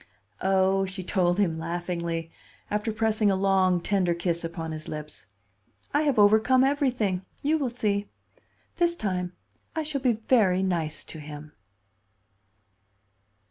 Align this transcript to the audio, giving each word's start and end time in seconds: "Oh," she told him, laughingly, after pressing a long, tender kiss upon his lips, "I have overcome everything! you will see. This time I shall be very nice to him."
"Oh," 0.41 0.83
she 0.87 1.03
told 1.03 1.37
him, 1.37 1.59
laughingly, 1.59 2.31
after 2.71 2.91
pressing 2.91 3.29
a 3.29 3.35
long, 3.35 3.79
tender 3.79 4.15
kiss 4.15 4.43
upon 4.43 4.71
his 4.71 4.87
lips, 4.87 5.27
"I 5.93 6.01
have 6.01 6.17
overcome 6.17 6.63
everything! 6.63 7.23
you 7.43 7.59
will 7.59 7.69
see. 7.69 8.07
This 8.77 8.95
time 8.95 9.33
I 9.75 9.83
shall 9.83 10.01
be 10.01 10.13
very 10.27 10.63
nice 10.63 11.03
to 11.03 11.19
him." 11.19 11.51